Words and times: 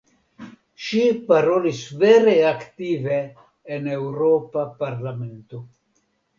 Ŝi 0.85 1.01
parolis 1.27 1.83
vere 2.05 2.33
aktive 2.53 3.21
en 3.77 3.93
Eŭropa 4.01 4.67
parlamento. 4.85 5.65